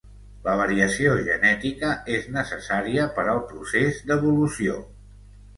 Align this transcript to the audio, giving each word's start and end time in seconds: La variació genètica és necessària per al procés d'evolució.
La 0.45 0.53
variació 0.59 1.11
genètica 1.27 1.91
és 2.17 2.25
necessària 2.37 3.05
per 3.19 3.29
al 3.35 3.45
procés 3.53 4.01
d'evolució. 4.09 4.83